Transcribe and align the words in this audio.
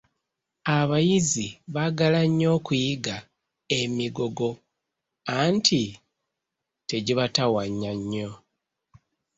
Abayizzi 0.77 1.47
baagala 1.73 2.19
nnyo 2.27 2.47
okuyigga 2.57 3.15
emigogo 3.79 4.49
anti 5.43 5.83
tegibatawaanya 6.89 7.91
nnyo. 7.99 8.29